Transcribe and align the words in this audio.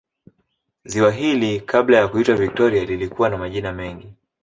Ziwa 0.85 1.11
hili 1.11 1.59
kabla 1.61 1.97
ya 1.97 2.07
kuitwa 2.07 2.35
Victoria 2.35 2.85
lilikuwa 2.85 3.29
na 3.29 3.37
majina 3.37 3.71
mengi 3.73 4.13